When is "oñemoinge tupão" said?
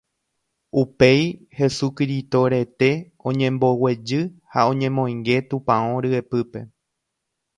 4.71-5.85